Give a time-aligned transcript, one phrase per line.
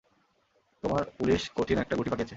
[0.83, 2.29] তোমার পুলিশ কঠিন একটা গুঁটি পাকিয়েছে।